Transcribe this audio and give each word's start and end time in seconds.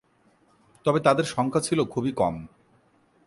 তবে 0.85 0.99
তাদের 0.99 1.25
সংখ্যা 1.25 1.61
ছিল 1.61 1.79
খুবই 1.83 2.11
কম। 2.11 2.35